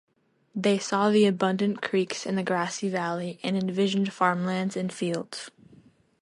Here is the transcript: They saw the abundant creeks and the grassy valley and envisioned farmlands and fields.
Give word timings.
They 0.55 0.79
saw 0.79 1.11
the 1.11 1.27
abundant 1.27 1.83
creeks 1.83 2.25
and 2.25 2.35
the 2.35 2.41
grassy 2.41 2.89
valley 2.89 3.39
and 3.43 3.55
envisioned 3.55 4.11
farmlands 4.11 4.75
and 4.75 4.91
fields. 4.91 5.51